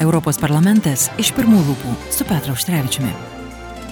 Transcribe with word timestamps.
Europos 0.00 0.38
parlamentas 0.40 1.10
iš 1.20 1.34
pirmų 1.36 1.60
lūpų 1.66 1.98
su 2.16 2.24
Petru 2.24 2.56
Užtrevičiumi. 2.56 3.39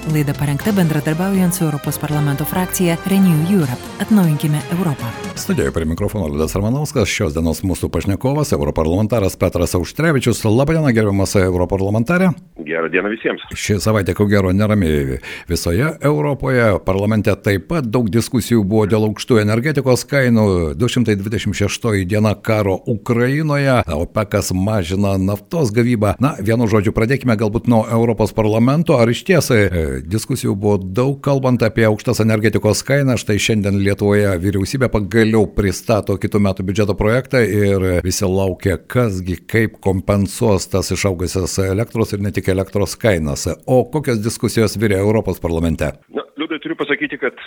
Laida 0.08 0.32
parengta 0.32 0.72
bendradarbiaujant 0.72 1.54
su 1.54 1.64
Europos 1.64 1.98
parlamento 1.98 2.44
frakcija 2.44 2.96
Renew 3.06 3.52
Europe. 3.52 3.82
Atnaujinkime 4.00 4.58
Europą. 4.78 5.04
Studijoje 5.36 5.72
prie 5.72 5.84
mikrofono 5.84 6.26
Liudas 6.26 6.56
Armanovskas, 6.56 7.08
šios 7.08 7.34
dienos 7.36 7.60
mūsų 7.62 7.90
pašnekovas, 7.92 8.52
europarlamentaras 8.56 9.36
Petras 9.36 9.74
Auštrevičius. 9.76 10.40
Labadiena, 10.44 10.92
gerbiamas 10.96 11.36
europarlamentarė. 11.36 12.30
Gerą 12.64 12.88
dieną 12.92 13.12
visiems. 13.12 13.44
Ši 13.54 13.76
savaitė, 13.84 14.14
ko 14.16 14.26
gero, 14.30 14.52
neramiai 14.52 15.18
visoje 15.48 15.92
Europoje. 16.00 16.78
Parlamente 16.86 17.34
taip 17.44 17.68
pat 17.68 17.86
daug 17.86 18.08
diskusijų 18.10 18.64
buvo 18.64 18.86
dėl 18.88 19.06
aukštų 19.10 19.42
energetikos 19.44 20.06
kainų. 20.08 20.74
226 20.80 22.04
diena 22.08 22.34
karo 22.34 22.78
Ukrainoje, 22.86 23.82
OPECas 23.86 24.50
mažina 24.56 25.16
naftos 25.20 25.70
gavybą. 25.76 26.16
Na, 26.20 26.34
vienu 26.40 26.66
žodžiu, 26.66 26.96
pradėkime 26.96 27.36
galbūt 27.38 27.68
nuo 27.68 27.84
Europos 27.86 28.34
parlamento. 28.34 28.98
Ar 28.98 29.12
iš 29.12 29.22
tiesai 29.28 29.62
diskusijų 30.04 30.54
buvo 30.58 30.76
daug 30.78 31.16
kalbant 31.24 31.62
apie 31.66 31.86
aukštas 31.88 32.20
energetikos 32.24 32.84
kainas. 32.86 33.22
Štai 33.24 33.38
šiandien 33.42 33.80
Lietuvoje 33.82 34.30
vyriausybė 34.42 34.90
pagaliau 34.92 35.48
pristato 35.56 36.16
kitų 36.20 36.40
metų 36.46 36.66
biudžeto 36.68 36.96
projektą 36.98 37.42
ir 37.42 37.86
visi 38.06 38.28
laukia, 38.28 38.78
kasgi 38.78 39.38
kaip 39.50 39.80
kompensuos 39.84 40.68
tas 40.72 40.92
išaugusias 40.94 41.58
elektros 41.66 42.14
ir 42.14 42.22
ne 42.24 42.32
tik 42.34 42.50
elektros 42.52 42.96
kainas. 43.00 43.48
O 43.66 43.82
kokios 43.92 44.22
diskusijos 44.24 44.78
vyrė 44.80 45.00
Europos 45.02 45.42
parlamente? 45.42 45.92
Na, 46.14 46.26
liūdai 46.40 46.60
turiu 46.62 46.78
pasakyti, 46.78 47.18
kad 47.20 47.38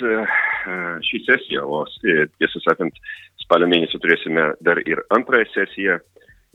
šį 1.08 1.24
sesiją, 1.30 1.66
o 1.66 1.86
tiesą 2.02 2.62
sakant, 2.68 2.98
spalio 3.42 3.70
mėnesį 3.72 4.02
turėsime 4.04 4.52
dar 4.66 4.82
ir 4.86 5.04
antrąją 5.16 5.50
sesiją, 5.56 5.98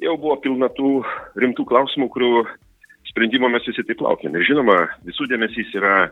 jau 0.02 0.14
buvo 0.20 0.36
pilna 0.44 0.69
tų 0.77 1.00
rimtų 1.41 1.66
klausimų, 1.69 2.08
kurių 2.12 2.33
sprendimo 3.16 3.48
mes 3.48 3.65
visi 3.65 3.80
taip 3.88 4.02
laukiam. 4.05 4.34
Ir 4.37 4.45
žinoma, 4.45 4.77
visų 5.09 5.25
dėmesys 5.30 5.70
yra 5.78 6.11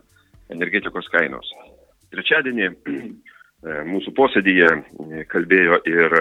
energetikos 0.55 1.05
kainos. 1.13 1.51
Trečiadienį 2.15 2.71
mūsų 3.93 4.15
posėdėje 4.17 4.71
kalbėjo 5.29 5.83
ir 5.91 6.17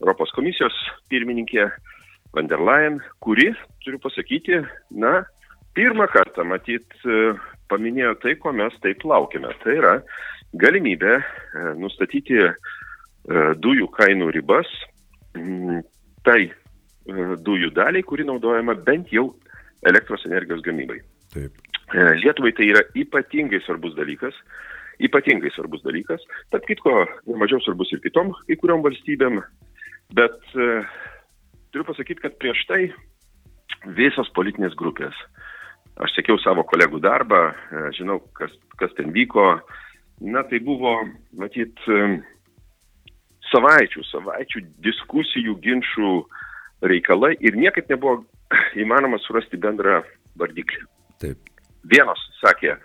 Europos 0.00 0.32
komisijos 0.32 0.72
pirmininkė 1.12 1.66
van 2.32 2.48
der 2.48 2.64
Leyen, 2.64 2.96
kuri, 3.20 3.50
turiu 3.84 4.00
pasakyti, 4.00 4.62
na, 4.96 5.20
pirmą 5.76 6.08
kartą 6.08 6.46
matyt 6.48 6.96
paminėjo 7.68 8.16
tai, 8.24 8.38
ko 8.40 8.54
mes 8.56 8.72
taip 8.80 9.04
laukiame. 9.04 9.52
Tai 9.60 9.76
yra 9.82 9.92
galimybė 10.56 11.18
nustatyti 11.76 12.40
dujų 13.60 13.92
kainų 14.00 14.32
ribas 14.32 14.72
tai 16.24 16.40
dujų 17.04 17.72
daliai, 17.76 18.04
kuri 18.06 18.24
naudojama 18.24 18.80
bent 18.80 19.12
jau 19.12 19.28
elektros 19.88 20.26
energijos 20.28 20.62
gamybai. 20.64 21.00
Taip. 21.34 21.56
Lietuvai 21.92 22.52
tai 22.56 22.70
yra 22.72 22.82
ypatingai 22.96 23.60
svarbus 23.66 23.96
dalykas, 23.98 24.36
ypatingai 25.02 25.50
svarbus 25.52 25.82
dalykas, 25.84 26.24
tarp 26.52 26.66
kitko, 26.68 27.02
nemažiau 27.28 27.60
svarbus 27.64 27.92
ir 27.92 28.00
kitom 28.04 28.32
kai 28.46 28.56
kuriom 28.60 28.84
valstybėm, 28.84 29.40
bet 30.16 30.56
e, 30.56 30.68
turiu 31.72 31.86
pasakyti, 31.88 32.22
kad 32.24 32.38
prieš 32.40 32.64
tai 32.70 32.82
visos 33.98 34.30
politinės 34.36 34.76
grupės, 34.78 35.16
aš 36.00 36.16
sekiau 36.16 36.38
savo 36.40 36.64
kolegų 36.68 37.02
darbą, 37.04 37.42
e, 37.52 37.86
žinau, 37.98 38.20
kas, 38.38 38.54
kas 38.80 38.94
ten 38.96 39.12
vyko, 39.12 39.56
na 40.22 40.44
tai 40.48 40.62
buvo, 40.64 40.94
matyt, 41.36 41.76
e, 41.88 42.20
savaičių, 43.52 44.04
savaičių 44.08 44.64
diskusijų, 44.84 45.58
ginčių 45.64 46.12
reikalai 46.88 47.34
ir 47.40 47.58
niekaip 47.58 47.90
nebuvo 47.90 48.22
įmanoma 48.82 49.20
surasti 49.22 49.60
bendrą 49.60 50.00
vardiklį. 50.40 50.84
Taip. 51.22 51.38
Vienos 51.90 52.20
sakė, 52.40 52.76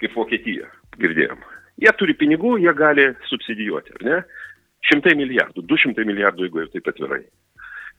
kaip 0.00 0.16
Vokietija, 0.16 0.68
girdėjom, 1.00 1.40
jie 1.82 1.92
turi 2.00 2.16
pinigų, 2.18 2.56
jie 2.62 2.72
gali 2.76 3.10
subsidijuoti, 3.30 3.96
ar 3.98 4.06
ne? 4.06 4.20
Šimtai 4.86 5.16
milijardų, 5.18 5.64
du 5.66 5.78
šimtai 5.80 6.06
milijardų, 6.06 6.46
jeigu 6.46 6.62
ir 6.62 6.72
taip 6.72 6.88
atvirai. 6.92 7.24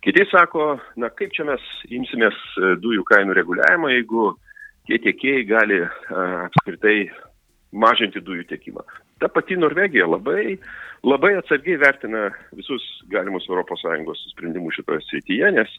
Kiti 0.06 0.24
sako, 0.32 0.78
na 1.02 1.10
kaip 1.10 1.34
čia 1.36 1.44
mes 1.48 1.64
imsimės 1.90 2.38
dujų 2.84 3.04
kainų 3.10 3.34
reguliavimo, 3.38 3.90
jeigu 3.92 4.28
tie 4.88 5.00
tiekėjai 5.04 5.48
gali 5.50 5.82
a, 5.84 5.90
apskritai 6.48 7.10
mažinti 7.74 8.22
dujų 8.24 8.46
tiekimą. 8.52 8.86
Ta 9.22 9.30
pati 9.34 9.58
Norvegija 9.58 10.08
labai, 10.08 10.58
labai 11.08 11.34
atsargiai 11.40 11.80
vertina 11.82 12.28
visus 12.56 12.84
galimus 13.12 13.48
ES 13.50 14.24
sprendimus 14.32 14.78
šitoje 14.78 15.02
srityje, 15.10 15.52
nes, 15.58 15.76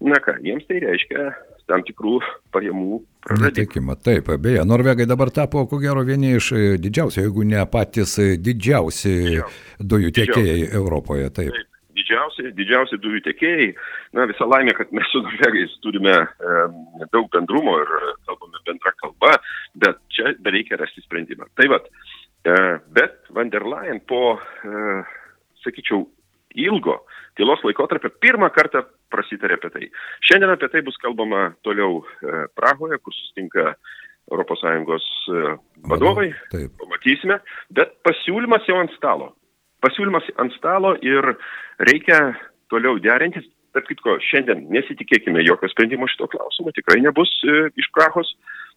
na 0.00 0.20
ką, 0.22 0.38
jiems 0.44 0.66
tai 0.68 0.80
reiškia 0.84 1.30
tam 1.66 1.82
tikrų 1.82 2.20
pajamų 2.54 3.00
praradimą. 3.26 3.96
Taip, 4.06 4.28
beje, 4.38 4.64
Norvegai 4.64 5.06
dabar 5.06 5.32
tapo, 5.34 5.66
ko 5.66 5.80
gero, 5.82 6.04
vieni 6.06 6.36
iš 6.38 6.52
didžiausių, 6.78 7.24
jeigu 7.24 7.46
ne 7.48 7.64
patys 7.70 8.18
didžiausi 8.38 9.16
dujų 9.80 10.12
tiekėjai 10.14 10.60
Didžiausi. 10.60 10.76
Europoje. 10.78 11.30
Taip. 11.30 11.56
taip 11.56 11.72
didžiausi, 11.96 12.52
didžiausi 12.56 12.98
dujų 13.02 13.22
tiekėjai. 13.26 13.70
Na, 14.16 14.26
visa 14.30 14.46
laimė, 14.46 14.74
kad 14.76 14.92
mes 14.94 15.08
su 15.10 15.22
norvegais 15.24 15.74
turime 15.82 16.14
e, 16.14 16.60
daug 17.14 17.28
bendrumo 17.34 17.78
ir 17.82 17.92
kalbame 18.28 18.62
bendrą 18.68 18.92
kalbą, 19.02 19.32
bet 19.82 19.98
čia 20.14 20.34
dar 20.38 20.54
reikia 20.54 20.78
rasti 20.80 21.02
sprendimą. 21.04 21.48
Tai 21.58 21.68
vad, 21.72 21.88
e, 21.88 22.15
bet 22.96 23.16
van 23.34 23.50
der 23.52 23.66
Leyen 23.66 24.00
po, 24.08 24.36
e, 24.64 24.98
sakyčiau, 25.64 26.04
ilgo 26.56 27.00
tylos 27.36 27.60
laikotarpio 27.66 28.10
pirmą 28.22 28.48
kartą 28.54 28.84
prasitarė 29.12 29.58
apie 29.58 29.70
tai. 29.74 29.88
Šiandien 30.24 30.54
apie 30.54 30.70
tai 30.72 30.82
bus 30.86 30.96
kalbama 31.02 31.50
toliau 31.66 32.00
e, 32.02 32.46
Prahoje, 32.56 33.00
kur 33.02 33.14
sustinka 33.14 33.74
ES 34.26 35.10
vadovai, 35.86 36.32
Taip. 36.50 36.72
pamatysime, 36.80 37.36
bet 37.70 37.92
pasiūlymas 38.02 38.64
jau 38.66 38.80
ant 38.80 38.90
stalo 38.96 39.28
pasiūlymas 39.86 40.26
ant 40.42 40.54
stalo 40.56 40.94
ir 41.04 41.34
reikia 41.90 42.20
toliau 42.72 43.00
derintis. 43.02 43.46
Tarp 43.76 43.90
kitko, 43.90 44.14
šiandien 44.24 44.62
nesitikėkime 44.72 45.42
jokio 45.44 45.68
sprendimo 45.68 46.06
šito 46.08 46.30
klausimo, 46.32 46.72
tikrai 46.72 46.96
nebus 47.04 47.28
e, 47.44 47.66
iš 47.76 47.90
Prahos, 47.92 48.30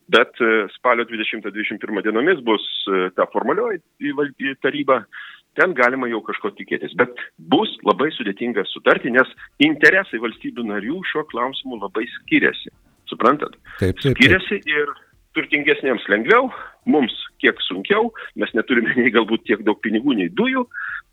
bet 0.09 0.41
e, 0.41 0.67
spalio 0.75 1.05
20-21 1.09 2.03
dienomis 2.05 2.41
bus 2.45 2.65
e, 2.87 3.09
ta 3.17 3.27
formalioji 3.33 3.81
taryba, 4.63 5.03
ten 5.59 5.73
galima 5.77 6.09
jau 6.11 6.21
kažko 6.25 6.53
tikėtis. 6.57 6.95
Bet 6.99 7.13
bus 7.51 7.71
labai 7.87 8.09
sudėtinga 8.15 8.65
sutarti, 8.69 9.13
nes 9.13 9.29
interesai 9.65 10.21
valstybių 10.23 10.65
narių 10.71 11.03
šiuo 11.11 11.25
klausimu 11.31 11.81
labai 11.83 12.07
skiriasi. 12.19 12.73
Suprantat? 13.09 13.55
Taip, 13.79 13.97
taip, 13.97 14.03
taip. 14.03 14.17
Skiriasi 14.17 14.61
ir 14.69 14.93
turtingesniems 15.37 16.05
lengviau, 16.11 16.49
mums 16.89 17.13
kiek 17.41 17.59
sunkiau, 17.67 18.09
mes 18.39 18.51
neturime 18.57 18.95
nei 18.97 19.13
galbūt 19.13 19.45
tiek 19.47 19.61
daug 19.65 19.79
pinigų, 19.83 20.17
nei 20.17 20.29
dujų, 20.33 20.65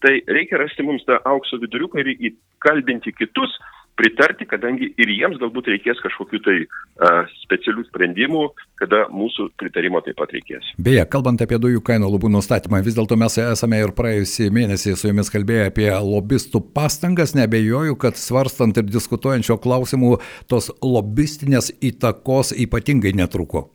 tai 0.04 0.18
reikia 0.28 0.60
rasti 0.60 0.84
mums 0.86 1.04
tą 1.08 1.18
aukso 1.28 1.60
viduriuką 1.62 2.02
ir 2.02 2.12
įkalbinti 2.30 3.12
kitus, 3.16 3.52
pritarti, 3.96 4.46
kadangi 4.48 4.90
ir 5.00 5.10
jiems 5.12 5.38
galbūt 5.40 5.70
reikės 5.72 6.00
kažkokių 6.04 6.40
tai 6.44 6.56
a, 6.64 7.12
specialių 7.42 7.86
sprendimų, 7.88 8.42
kada 8.80 9.06
mūsų 9.12 9.48
pritarimo 9.60 10.02
taip 10.04 10.18
pat 10.20 10.34
reikės. 10.36 10.72
Beje, 10.76 11.04
kalbant 11.12 11.42
apie 11.44 11.58
dujų 11.62 11.82
kainų 11.86 12.10
lubų 12.12 12.30
nustatymą, 12.34 12.82
vis 12.86 12.98
dėlto 12.98 13.18
mes 13.20 13.38
esame 13.42 13.80
ir 13.82 13.94
praėjusį 13.96 14.50
mėnesį 14.56 14.96
su 14.96 15.10
jumis 15.10 15.32
kalbėję 15.32 15.70
apie 15.70 15.88
lobistų 15.92 16.62
pastangas, 16.76 17.36
nebejoju, 17.38 17.96
kad 18.00 18.20
svarstant 18.20 18.76
ir 18.76 18.88
diskutuojančio 18.90 19.58
klausimų, 19.64 20.18
tos 20.50 20.70
lobistinės 20.84 21.72
įtakos 21.80 22.52
ypatingai 22.66 23.16
netruko. 23.16 23.70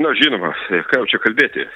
Na, 0.00 0.14
žinoma, 0.16 0.54
ką 0.88 1.02
jau 1.02 1.08
čia 1.10 1.18
kalbėti. 1.20 1.66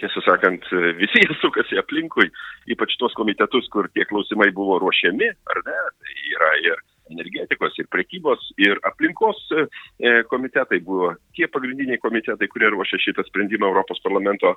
Tiesą 0.00 0.20
sakant, 0.26 0.66
visi 0.98 1.22
jie 1.22 1.36
sukasi 1.40 1.78
aplinkui, 1.80 2.28
ypač 2.74 2.98
tos 3.00 3.14
komitetus, 3.16 3.68
kur 3.72 3.88
tie 3.96 4.04
klausimai 4.10 4.50
buvo 4.52 4.76
ruošiami, 4.82 5.28
ar 5.48 5.60
ne? 5.64 5.78
Tai 5.96 6.16
yra 6.34 6.50
ir 6.66 6.82
energetikos, 7.12 7.76
ir 7.80 7.88
prekybos, 7.92 8.44
ir 8.60 8.76
aplinkos 8.88 9.40
komitetai 10.30 10.80
buvo 10.84 11.14
tie 11.36 11.48
pagrindiniai 11.52 12.00
komitetai, 12.02 12.48
kurie 12.52 12.70
ruošia 12.72 13.00
šitą 13.02 13.24
sprendimą 13.26 13.70
Europos 13.72 14.00
parlamento 14.04 14.54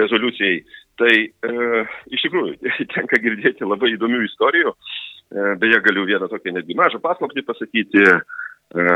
rezoliucijai. 0.00 0.60
Tai 1.00 1.14
e, 1.14 1.84
iš 2.12 2.26
tikrųjų 2.26 2.72
tenka 2.94 3.20
girdėti 3.22 3.68
labai 3.68 3.94
įdomių 3.96 4.22
istorijų. 4.28 4.74
E, 4.74 5.48
beje, 5.62 5.80
galiu 5.88 6.06
vieną 6.08 6.28
tokią 6.32 6.54
netgi 6.56 6.76
mažą 6.78 7.00
paslaptį 7.04 7.44
pasakyti. 7.48 8.04
E, 8.08 8.86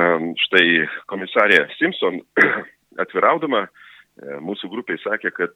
štai 0.46 0.66
komisarė 1.08 1.64
Simpson 1.78 2.20
atviraudama 3.00 3.66
mūsų 4.44 4.68
grupiai 4.72 5.00
sakė, 5.00 5.32
kad 5.32 5.54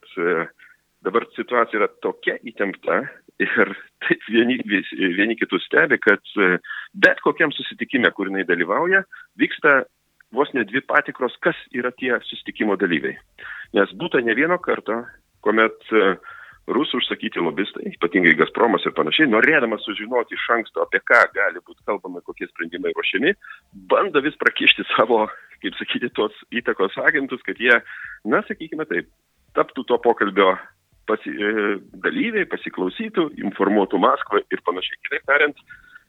dabar 1.05 1.27
situacija 1.37 1.81
yra 1.83 1.89
tokia 2.05 2.39
įtempta 2.49 3.03
ir 3.43 3.73
taip 4.07 4.25
vieni, 4.33 4.57
vieni 5.19 5.37
kitus 5.39 5.67
stebi, 5.69 5.99
kad 6.03 6.23
bet 6.95 7.21
kokiam 7.25 7.53
susitikime, 7.53 8.11
kur 8.17 8.31
jinai 8.31 8.47
dalyvauja, 8.49 9.05
vyksta 9.41 9.83
vos 10.35 10.51
ne 10.57 10.65
dvi 10.67 10.83
patikros, 10.89 11.37
kas 11.45 11.59
yra 11.77 11.93
tie 11.95 12.17
susitikimo 12.27 12.77
dalyviai. 12.81 13.19
Nes 13.77 13.93
būtų 14.01 14.25
ne 14.27 14.35
vieno 14.39 14.59
karto, 14.63 15.05
kuomet 15.45 15.77
rusų 16.67 17.01
užsakyti 17.01 17.43
lobistai, 17.43 17.93
ypatingai 17.95 18.35
Gazpromas 18.39 18.85
ir 18.87 18.95
panašiai, 18.97 19.29
norėdamas 19.31 19.85
sužinoti 19.87 20.35
iš 20.35 20.47
anksto, 20.57 20.83
apie 20.83 21.01
ką 21.07 21.23
gali 21.35 21.63
būti 21.63 21.85
kalbama, 21.87 22.23
kokie 22.27 22.49
sprendimai 22.51 22.95
ruošiami, 22.97 23.35
bando 23.91 24.23
vis 24.25 24.39
prakišti 24.41 24.87
savo, 24.95 25.25
kaip 25.63 25.79
sakyti, 25.79 26.11
tos 26.17 26.35
įtakos 26.51 26.99
agentus, 27.07 27.43
kad 27.47 27.61
jie, 27.63 27.79
na, 28.27 28.43
sakykime 28.49 28.89
taip, 28.91 29.11
taptų 29.57 29.87
to 29.89 30.01
pokalbio 30.03 30.57
pasi, 31.07 31.31
e, 31.31 31.77
dalyviai, 32.03 32.49
pasiklausytų, 32.51 33.31
informuotų 33.47 34.01
Maskvą 34.03 34.43
ir 34.51 34.63
panašiai. 34.67 34.99
Kitaip 35.07 35.29
tariant, 35.31 35.63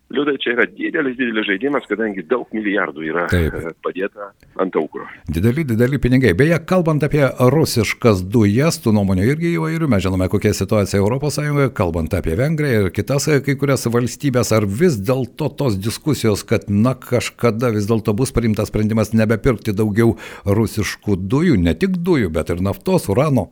Liūdai, 0.07 0.37
čia 0.39 0.53
yra 0.53 0.63
didelis, 0.71 1.17
didelis 1.19 1.43
žaidimas, 1.49 1.83
kadangi 1.89 2.23
daug 2.31 2.47
milijardų 2.55 3.01
yra 3.09 3.25
Taip. 3.27 3.55
E, 3.59 3.73
padėta 3.83 4.29
ant 4.63 4.75
aukuro. 4.79 5.03
Dideli, 5.27 5.65
dideli 5.67 5.99
pinigai. 5.99 6.31
Beje, 6.37 6.61
kalbant 6.69 7.03
apie 7.03 7.25
rusiškas 7.51 8.21
dujas, 8.31 8.79
tų 8.79 8.93
nuomonių 8.95 9.25
irgi 9.27 9.51
įvairių, 9.57 9.89
mes 9.91 10.05
žinome, 10.05 10.29
kokia 10.31 10.53
situacija 10.55 11.01
ES, 11.03 11.73
kalbant 11.75 12.15
apie 12.15 12.37
Vengriją 12.39 12.85
ir 12.85 12.93
kitas 12.95 13.27
e, 13.27 13.41
kai 13.43 13.57
kurias 13.59 13.83
valstybės, 13.91 14.53
ar 14.55 14.63
vis 14.79 14.95
dėlto 14.95 15.51
tos 15.59 15.75
diskusijos, 15.75 16.45
kad 16.47 16.71
na 16.71 16.95
kažkada 16.95 17.73
vis 17.75 17.89
dėlto 17.91 18.15
bus 18.15 18.31
priimtas 18.31 18.71
sprendimas 18.71 19.11
nebepirkti 19.11 19.75
daugiau 19.75 20.15
rusiškų 20.47 21.19
dujų, 21.19 21.59
ne 21.59 21.75
tik 21.75 21.99
dujų, 21.99 22.31
bet 22.31 22.55
ir 22.55 22.63
naftos, 22.63 23.09
urano. 23.11 23.49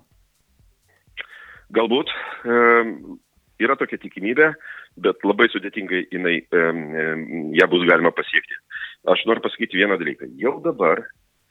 Galbūt 1.76 2.16
e, 2.48 2.64
yra 3.60 3.76
tokia 3.76 4.00
tikimybė, 4.00 4.54
bet 5.02 5.24
labai 5.28 5.48
sudėtingai 5.52 6.06
jinai, 6.14 6.38
ją 7.60 7.68
bus 7.72 7.88
galima 7.90 8.14
pasiekti. 8.16 8.58
Aš 9.12 9.26
noriu 9.30 9.44
pasakyti 9.44 9.82
vieną 9.82 10.00
dalyką. 10.02 10.30
Jau 10.42 10.58
dabar 10.66 11.04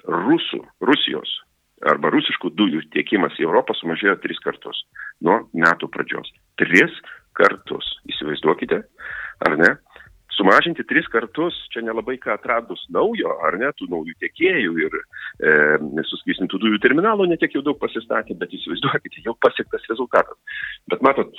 rusų, 0.04 0.62
Rusijos 0.84 1.40
arba 1.84 2.10
rusiškų 2.14 2.50
dujų 2.56 2.84
tiekimas 2.94 3.36
į 3.38 3.46
Europą 3.48 3.74
sumažėjo 3.76 4.16
tris 4.22 4.40
kartus 4.44 4.84
nuo 5.24 5.42
metų 5.52 5.90
pradžios. 5.92 6.30
Tris 6.60 6.94
kartus. 7.36 7.88
Įsivaizduokite, 8.08 8.80
ar 9.44 9.56
ne? 9.60 9.70
Sumažinti 10.36 10.84
tris 10.88 11.06
kartus, 11.12 11.56
čia 11.72 11.82
nelabai 11.84 12.16
ką 12.22 12.34
atradus 12.34 12.82
naujo, 12.94 13.36
ar 13.46 13.56
ne, 13.60 13.70
tų 13.78 13.88
naujų 13.92 14.14
tiekėjų 14.22 14.74
ir 14.84 14.96
e, 14.98 16.02
suskystintų 16.10 16.60
dujų 16.62 16.80
terminalų 16.84 17.28
netiek 17.30 17.54
jau 17.56 17.62
daug 17.66 17.78
pasistatė, 17.82 18.36
bet 18.40 18.54
įsivaizduokite, 18.56 19.22
jau 19.26 19.36
pasiektas 19.44 19.86
rezultatas. 19.90 20.60
Bet 20.90 21.04
matot, 21.06 21.32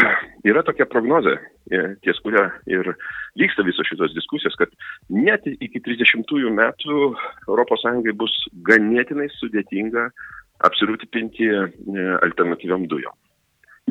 yra 0.50 0.64
tokia 0.66 0.88
prognozė, 0.90 1.36
e, 1.70 1.82
ties 2.04 2.20
kuria 2.24 2.48
ir 2.70 2.92
vyksta 3.40 3.64
visos 3.66 3.88
šitos 3.88 4.14
diskusijos, 4.16 4.58
kad 4.60 4.74
net 5.14 5.46
iki 5.50 5.82
30 5.86 6.50
metų 6.60 7.14
ES 7.46 8.14
bus 8.20 8.36
ganėtinai 8.66 9.30
sudėtinga 9.38 10.10
apsirūpinti 10.66 11.48
e, 11.48 11.66
alternatyviam 12.20 12.86
dujom. 12.90 13.16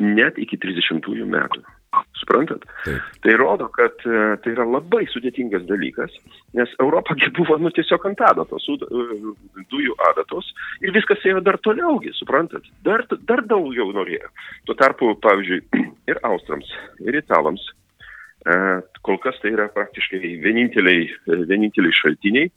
Net 0.00 0.38
iki 0.40 0.56
30 0.60 1.26
metų. 1.28 1.64
Suprantat? 2.20 2.64
Taip. 2.84 3.00
Tai 3.24 3.34
rodo, 3.40 3.68
kad 3.72 4.02
e, 4.04 4.20
tai 4.44 4.52
yra 4.52 4.66
labai 4.68 5.06
sudėtingas 5.08 5.64
dalykas, 5.68 6.12
nes 6.58 6.72
Europa 6.82 7.16
buvo 7.36 7.56
nu, 7.62 7.72
tiesiog 7.72 8.04
ant 8.10 8.22
adatos, 8.28 8.66
e, 8.68 8.84
dujų 9.72 9.96
adatos 10.10 10.52
ir 10.84 10.92
viskas 10.96 11.24
ėjo 11.24 11.40
dar 11.46 11.60
toliaugi, 11.64 12.12
suprantat? 12.18 12.68
Dar, 12.84 13.06
dar 13.28 13.44
daugiau 13.48 13.88
norėjo. 13.96 14.28
Tuo 14.68 14.76
tarpu, 14.76 15.14
pavyzdžiui, 15.24 15.62
ir 16.12 16.20
austrams, 16.28 16.68
ir 17.06 17.20
italams 17.22 17.64
e, 18.44 18.54
kol 19.06 19.20
kas 19.24 19.40
tai 19.40 19.54
yra 19.56 19.70
praktiškai 19.72 20.20
vieninteliai, 20.44 21.08
vieninteliai 21.26 22.00
šaltiniai 22.02 22.52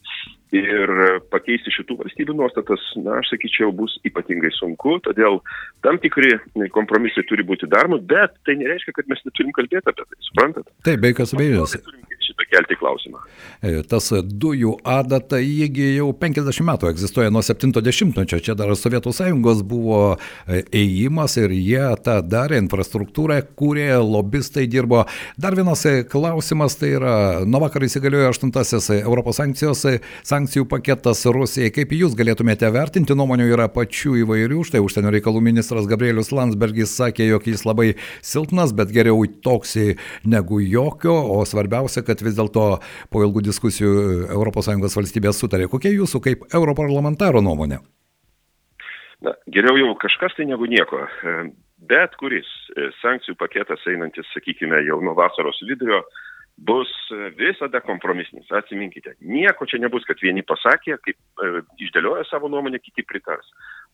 ir 0.53 0.94
pakeisti 1.33 1.73
šitų 1.73 1.97
valstybių 2.03 2.38
nuostatas, 2.38 2.83
na, 3.01 3.19
aš 3.21 3.33
sakyčiau, 3.33 3.71
bus 3.75 3.95
ypatingai 4.07 4.53
sunku, 4.55 5.00
todėl 5.05 5.41
tam 5.85 6.00
tikri 6.03 6.35
kompromisai 6.75 7.25
turi 7.29 7.45
būti 7.47 7.69
daromi, 7.71 8.00
bet 8.13 8.38
tai 8.47 8.57
nereiškia, 8.61 8.95
kad 9.00 9.09
mes 9.11 9.23
neturim 9.27 9.53
kalbėti 9.57 9.89
apie 9.89 10.05
tai, 10.05 10.19
suprantat? 10.29 10.69
Taip, 10.85 11.01
be 11.03 11.13
jokios 11.13 11.35
abejonės 11.38 11.77
šitą 12.33 12.50
kelti 12.50 12.75
klausimą. 12.80 13.19
E, 13.62 13.83
tas 13.88 14.09
dujų 14.12 14.77
adata, 14.83 15.38
jiegi 15.39 15.95
jau 15.97 16.12
50 16.13 16.65
metų 16.65 16.89
egzistuoja 16.89 17.31
nuo 17.31 17.41
70-mečio, 17.41 18.39
čia 18.44 18.56
dar 18.56 18.74
Sovietų 18.75 19.13
sąjungos 19.13 19.63
buvo 19.63 20.18
e, 20.47 20.63
ėjimas 20.71 21.38
ir 21.38 21.53
jie 21.53 21.83
tą 22.03 22.21
darė, 22.25 22.59
infrastruktūrą 22.63 23.41
kūrė, 23.56 23.88
lobistai 24.01 24.65
dirbo. 24.68 25.06
Dar 25.38 25.56
vienas 25.56 25.85
e, 25.85 26.03
klausimas, 26.03 26.77
tai 26.80 26.94
yra, 26.97 27.15
nuo 27.45 27.63
vakar 27.63 27.85
įsigaliojo 27.85 28.33
8-asis 28.33 28.89
Europos 29.01 29.39
sankcijos, 29.39 29.86
sankcijų 30.27 30.68
paketas 30.71 31.25
Rusijai. 31.25 31.71
Kaip 31.74 31.94
jūs 31.95 32.18
galėtumėte 32.18 32.69
vertinti, 32.74 33.15
nuomonių 33.18 33.50
yra 33.53 33.69
pačių 33.71 34.18
įvairių, 34.24 34.63
štai 34.68 34.83
užsienio 34.83 35.13
reikalų 35.13 35.44
ministras 35.44 35.88
Gabrielius 35.89 36.33
Landsbergis 36.33 36.95
sakė, 36.97 37.27
jog 37.29 37.47
jis 37.47 37.65
labai 37.68 37.94
silpnas, 38.25 38.74
bet 38.75 38.94
geriau 38.94 39.24
toks 39.44 39.77
negu 40.27 40.59
jokio, 40.62 41.15
o 41.33 41.41
svarbiausia, 41.47 42.03
kad 42.06 42.22
vis 42.25 42.37
dėlto 42.37 42.67
po 43.11 43.25
ilgų 43.25 43.43
diskusijų 43.49 43.91
ES 44.33 44.97
valstybės 44.99 45.39
sutarė. 45.39 45.69
Kokia 45.71 45.93
jūsų 45.93 46.23
kaip 46.23 46.47
europarlamentaro 46.53 47.43
nuomonė? 47.43 47.81
Na, 49.23 49.35
geriau 49.47 49.77
jau 49.79 49.93
kažkas 50.01 50.35
tai 50.37 50.47
negu 50.49 50.67
nieko. 50.67 51.05
Bet 51.83 52.15
kuris 52.19 52.47
sankcijų 53.01 53.35
paketas 53.39 53.83
einantis, 53.91 54.27
sakykime, 54.35 54.81
jau 54.87 54.99
nuo 55.03 55.15
vasaros 55.15 55.59
vidurio, 55.67 56.01
bus 56.57 56.89
visada 57.37 57.81
kompromisinis. 57.81 58.51
Atsiminkite, 58.51 59.15
nieko 59.21 59.65
čia 59.69 59.79
nebus, 59.81 60.05
kad 60.07 60.21
vieni 60.21 60.43
pasakė, 60.45 60.97
kaip 61.03 61.17
e, 61.17 61.63
išdėlioja 61.87 62.27
savo 62.29 62.51
nuomonę, 62.51 62.79
kiti 62.83 63.05
pritars. 63.07 63.49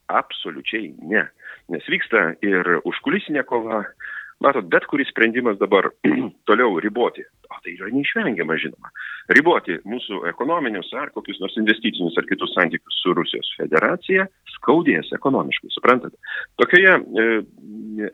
Absoliučiai 0.10 0.92
ne. 1.08 1.26
Nes 1.72 1.86
vyksta 1.92 2.34
ir 2.46 2.80
užkulisinė 2.90 3.46
kova, 3.50 3.84
Matot, 4.40 4.70
bet 4.72 4.86
kuris 4.88 5.10
sprendimas 5.12 5.58
dabar 5.60 5.90
toliau 6.48 6.78
riboti, 6.80 7.26
o 7.52 7.58
tai 7.60 7.74
yra 7.76 7.90
neišvengiama, 7.92 8.56
žinoma, 8.62 8.92
riboti 9.36 9.76
mūsų 9.84 10.22
ekonominius 10.32 10.94
ar 10.96 11.12
kokius 11.12 11.42
nors 11.44 11.58
investicinius 11.60 12.16
ar 12.20 12.28
kitus 12.30 12.54
santykius 12.56 13.02
su 13.04 13.12
Rusijos 13.18 13.50
federacija 13.58 14.30
skaudės 14.54 15.12
ekonomiškai, 15.18 15.72
suprantate. 15.76 16.16
Tokioje 16.62 16.94
e, 16.96 17.26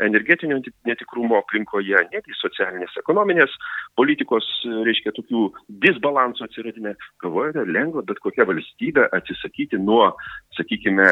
energetinio 0.08 0.58
netikrumo 0.90 1.38
aplinkoje, 1.44 2.02
netgi 2.10 2.38
socialinės, 2.40 2.98
ekonominės 3.04 3.54
politikos, 4.00 4.50
reiškia, 4.88 5.14
tokių 5.20 5.46
disbalansų 5.86 6.48
atsiradime, 6.48 6.96
galvojate, 7.22 7.68
lengva 7.70 8.02
bet 8.10 8.22
kokia 8.26 8.50
valstybė 8.50 9.12
atsisakyti 9.14 9.78
nuo, 9.78 10.10
sakykime, 10.58 11.08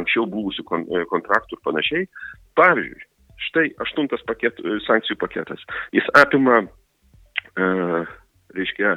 anksčiau 0.00 0.24
buvusių 0.32 0.64
kontraktų 1.12 1.58
ir 1.58 1.64
panašiai. 1.68 2.10
Pavyzdžiui, 2.58 3.07
Štai 3.46 3.70
aštuntas 3.84 4.24
paket, 4.28 4.58
e, 4.60 4.78
sankcijų 4.86 5.18
paketas. 5.22 5.62
Jis 5.94 6.06
apima, 6.18 6.64
e, 7.54 7.70
reiškia, 8.58 8.96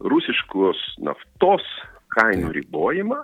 rusiškos 0.00 0.82
naftos 1.04 1.64
kainų 2.16 2.52
ribojimą, 2.56 3.22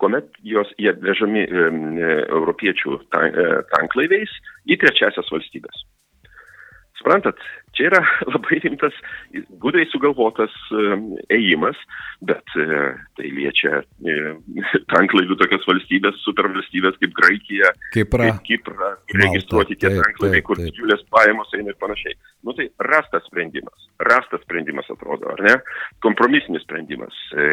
kuomet 0.00 0.32
jos 0.46 0.70
jie 0.80 0.92
vežami 1.04 1.44
e, 1.44 1.64
e, 1.68 2.12
europiečių 2.32 2.96
e, 2.96 3.46
tanklaiviais 3.74 4.32
į 4.70 4.78
trečiasias 4.80 5.28
valstybės. 5.32 5.84
Suprantat, 7.00 7.38
čia 7.72 7.86
yra 7.88 8.00
labai 8.34 8.58
rimtas, 8.60 8.96
gudriai 9.62 9.88
sugalvotas 9.88 10.52
ėjimas, 11.32 11.78
bet 12.28 12.56
e, 12.60 12.66
tai 13.16 13.30
liečia 13.32 13.80
e, 13.80 14.16
tanklaivių 14.92 15.38
tokias 15.40 15.64
valstybės, 15.68 16.20
supervalstybės 16.26 16.98
kaip 17.00 17.16
Graikija, 17.16 17.72
Kipra, 17.94 18.28
kaip 18.28 18.44
Kipra, 18.50 18.92
registruoti 19.16 19.78
tie 19.80 19.94
tanklaiviai, 19.96 20.44
kur 20.44 20.60
didžiulės 20.60 21.06
pajamos 21.14 21.56
eina 21.56 21.72
ir 21.72 21.80
panašiai. 21.80 22.18
Nu 22.44 22.52
tai 22.58 22.68
rastas 22.84 23.24
sprendimas, 23.30 23.88
rastas 24.10 24.44
sprendimas 24.44 24.92
atrodo, 24.92 25.32
ar 25.32 25.40
ne? 25.48 25.56
Kompromisinis 26.04 26.66
sprendimas. 26.68 27.16
E, 27.32 27.48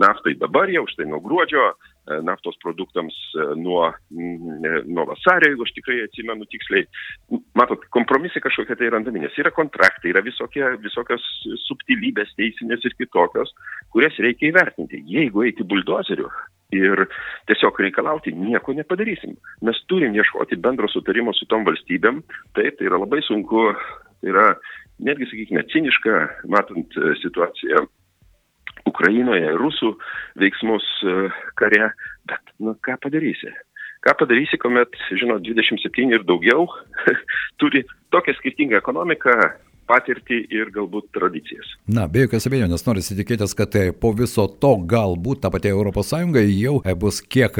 naftai 0.00 0.38
dabar 0.40 0.72
jau, 0.72 0.86
štai 0.94 1.10
nuo 1.12 1.20
gruodžio, 1.24 1.74
naftos 2.22 2.56
produktams 2.62 3.14
e, 3.34 3.44
nuo, 3.62 3.84
nuo 4.10 5.04
vasario, 5.06 5.52
jeigu 5.52 5.66
aš 5.66 5.74
tikrai 5.76 6.00
atsimenu 6.06 6.46
tiksliai. 6.50 6.86
Matot, 7.58 7.84
kompromisai 7.94 8.42
kažkokie 8.42 8.76
tai 8.78 8.90
randami, 8.94 9.22
nes 9.22 9.38
yra 9.38 9.52
kontraktai, 9.54 10.10
yra 10.10 10.24
visokie, 10.24 10.64
visokios 10.82 11.22
subtilybės 11.66 12.34
teisinės 12.38 12.88
ir 12.88 12.96
kitokios, 12.98 13.54
kurias 13.94 14.18
reikia 14.24 14.50
įvertinti. 14.50 15.04
Jeigu 15.06 15.46
eiti 15.46 15.66
buldozeriu 15.68 16.30
ir 16.74 17.06
tiesiog 17.50 17.78
reikalauti, 17.84 18.32
nieko 18.34 18.74
nepadarysim. 18.74 19.36
Mes 19.62 19.78
turim 19.92 20.16
ieškoti 20.16 20.58
bendro 20.58 20.88
sutarimo 20.90 21.34
su 21.36 21.46
tom 21.50 21.66
valstybėm, 21.68 22.22
taip, 22.56 22.78
tai 22.78 22.88
yra 22.88 22.98
labai 23.02 23.20
sunku, 23.26 23.68
tai 24.22 24.32
yra 24.32 24.46
netgi, 25.02 25.28
sakykime, 25.30 25.66
ciniška, 25.70 26.22
matant 26.50 26.96
e, 26.98 27.14
situaciją 27.22 27.86
Ukrainoje, 28.88 29.52
rusų 29.58 29.92
veiksmus 30.40 30.86
e, 31.04 31.16
kare, 31.58 31.92
bet, 32.30 32.54
nu, 32.62 32.74
ką 32.84 32.98
padarysi? 33.02 33.52
Ką 34.02 34.16
padarysi, 34.18 34.58
kuomet, 34.58 34.96
žinot, 35.14 35.44
27 35.46 36.14
ir 36.16 36.24
daugiau 36.26 36.66
turi 37.62 37.84
tokią 38.14 38.34
skirtingą 38.40 38.80
ekonomiką, 38.82 39.36
patirtį 39.92 40.38
ir 40.52 40.72
galbūt 40.74 41.10
tradicijas. 41.16 41.68
Na, 41.92 42.06
be 42.08 42.24
jokios 42.24 42.48
abejonės, 42.48 42.84
noriu 42.86 43.04
įsitikėtis, 43.04 43.54
kad 43.58 43.76
e, 43.76 43.84
po 43.92 44.12
viso 44.16 44.46
to 44.62 44.72
galbūt 44.88 45.42
ta 45.44 45.52
pati 45.52 45.72
ES 45.72 46.12
jau 46.62 46.74
e, 46.80 46.94
bus 46.96 47.20
kiek 47.22 47.58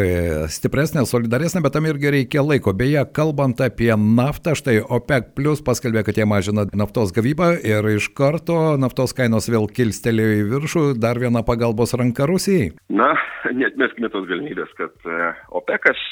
stipresnė, 0.53 1.05
solidaresnė, 1.09 1.63
bet 1.65 1.77
tam 1.77 1.89
irgi 1.91 2.15
reikia 2.17 2.45
laiko. 2.45 2.75
Beje, 2.77 3.05
kalbant 3.17 3.61
apie 3.65 3.93
naftą, 3.97 4.57
štai 4.59 4.81
OPEC 4.83 5.33
Plus 5.37 5.63
paskelbė, 5.65 6.05
kad 6.07 6.19
jie 6.19 6.27
mažina 6.29 6.67
naftos 6.73 7.13
gavybą 7.15 7.53
ir 7.61 7.89
iš 7.95 8.09
karto 8.17 8.77
naftos 8.81 9.15
kainos 9.17 9.51
vėl 9.53 9.69
kilstelėjo 9.69 10.41
į 10.41 10.49
viršų, 10.53 10.85
dar 11.03 11.21
viena 11.23 11.45
pagalbos 11.47 11.95
ranka 11.99 12.27
Rusijai. 12.31 12.73
Na, 12.93 13.13
net 13.53 13.79
meskime 13.81 14.11
tos 14.13 14.29
galimybės, 14.31 14.73
kad 14.79 15.13
OPECas 15.53 16.03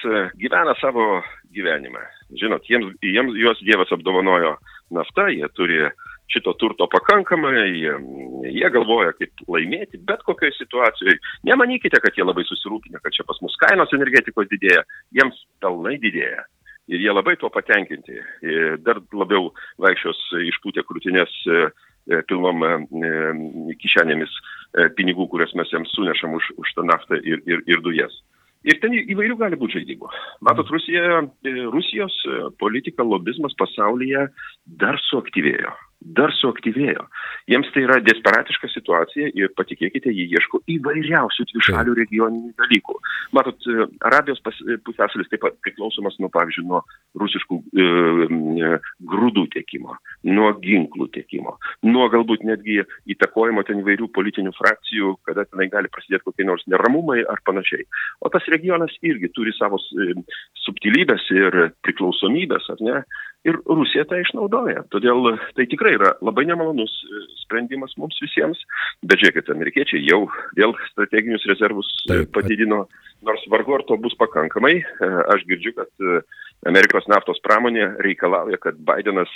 gyvena 0.40 0.76
savo 0.80 1.20
gyvenimą. 1.54 2.02
Žinot, 2.40 2.66
jiems, 2.70 2.94
jiems 3.02 3.36
juos 3.38 3.60
Dievas 3.66 3.90
apdovanojo 3.94 4.54
nafta, 4.94 5.28
jie 5.34 5.48
turi 5.56 5.82
šito 6.30 6.54
turto 6.58 6.86
pakankamai, 6.90 7.64
jie, 8.50 8.70
galvoja, 8.72 9.12
kaip 9.18 9.44
laimėti 9.50 10.00
bet 10.06 10.22
kokioje 10.26 10.54
situacijoje. 10.58 11.18
Nemanykite, 11.48 12.00
kad 12.02 12.16
jie 12.16 12.26
labai 12.26 12.44
susirūpinę, 12.48 13.02
kad 13.02 13.14
čia 13.16 13.26
pas 13.28 13.40
mus 13.44 13.56
kainos 13.62 13.92
energetikos 13.96 14.48
didėja, 14.52 14.84
jiems 15.16 15.42
pelnai 15.62 15.96
didėja. 16.02 16.46
Ir 16.90 17.02
jie 17.04 17.12
labai 17.12 17.36
tuo 17.38 17.50
patenkinti. 17.54 18.16
Dar 18.82 18.98
labiau 19.14 19.52
vaikščios 19.82 20.22
išpūtę 20.48 20.82
krūtinės 20.88 21.34
e, 21.46 21.60
e, 22.10 22.22
pilnom 22.26 22.64
e, 22.66 22.72
kišenėmis 23.78 24.32
pinigų, 24.98 25.28
kurias 25.30 25.54
mes 25.58 25.70
jiems 25.70 25.92
sunešam 25.94 26.34
už, 26.38 26.50
už 26.62 26.74
tą 26.74 26.86
naftą 26.86 27.20
ir, 27.22 27.42
ir, 27.46 27.62
ir 27.70 27.82
dujas. 27.84 28.14
Ir 28.66 28.76
ten 28.82 28.92
įvairių 28.92 29.38
gali 29.40 29.56
būti 29.56 29.78
žaidimų. 29.78 30.10
Matot, 30.44 30.68
Rusija, 30.74 31.22
Rusijos 31.72 32.16
politika, 32.60 33.06
lobizmas 33.06 33.54
pasaulyje 33.58 34.26
dar 34.82 34.98
suaktyvėjo 35.06 35.72
dar 36.00 36.32
suaktyvėjo. 36.32 37.04
Jiems 37.50 37.68
tai 37.74 37.84
yra 37.84 37.98
desperatiška 38.04 38.70
situacija 38.72 39.30
ir 39.36 39.52
patikėkite, 39.58 40.12
jie 40.14 40.26
ieško 40.32 40.62
įvairiausių 40.76 41.46
dvišalių 41.50 41.96
regioninių 41.98 42.52
dalykų. 42.60 42.96
Matot, 43.36 43.60
e, 43.68 43.86
Arabijos 44.08 44.40
e, 44.40 44.78
pusėsalis 44.86 45.28
taip 45.30 45.44
pat 45.44 45.58
priklausomas 45.64 46.16
nuo, 46.22 46.30
pavyzdžiui, 46.32 46.66
nuo 46.70 46.82
rusiškų 47.20 47.60
e, 47.60 47.84
e, 47.84 48.72
grūdų 49.12 49.46
tiekimo, 49.54 49.96
nuo 50.30 50.50
ginklų 50.64 51.10
tiekimo, 51.16 51.56
nuo 51.86 52.08
galbūt 52.12 52.46
netgi 52.48 52.80
įtakojimo 53.14 53.64
ten 53.68 53.82
įvairių 53.84 54.10
politinių 54.16 54.54
frakcijų, 54.56 55.14
kada 55.28 55.46
tenai 55.50 55.68
gali 55.72 55.92
prasidėti 55.92 56.30
kokie 56.30 56.48
nors 56.48 56.64
neramumai 56.70 57.20
ar 57.28 57.44
panašiai. 57.44 57.84
O 58.24 58.32
tas 58.32 58.46
regionas 58.52 58.94
irgi 59.04 59.32
turi 59.36 59.52
savo 59.58 59.80
subtilybės 60.64 61.28
ir 61.34 61.60
priklausomybės, 61.84 62.72
ar 62.72 62.86
ne? 62.86 63.02
Ir 63.48 63.58
Rusija 63.66 64.04
tą 64.08 64.18
išnaudoja. 64.20 64.84
Todėl 64.92 65.32
tai 65.56 65.66
tikrai 65.70 65.94
yra 65.96 66.12
labai 66.24 66.46
nemalonus 66.48 66.92
e, 67.06 67.22
sprendimas 67.42 67.96
mums 68.00 68.18
visiems, 68.22 68.60
bet 69.06 69.22
žiūrėkit, 69.22 69.52
amerikiečiai 69.54 70.02
jau 70.06 70.26
vėl 70.58 70.74
strateginius 70.90 71.46
rezervus 71.50 71.88
e, 72.04 72.12
Taip. 72.12 72.32
padidino, 72.36 72.84
nors 73.26 73.46
vargu 73.52 73.78
ar 73.78 73.86
to 73.88 73.96
bus 74.00 74.16
pakankamai. 74.20 74.76
E, 74.80 75.10
aš 75.34 75.46
girdžiu, 75.48 75.74
kad 75.78 75.92
Amerikos 76.68 77.06
naftos 77.08 77.40
pramonė 77.40 77.86
reikalauja, 78.04 78.58
kad 78.60 78.76
Bidenas 78.84 79.32